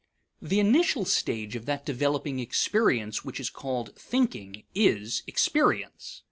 [0.41, 6.19] The initial stage of that developing experience which is called thinking is experience.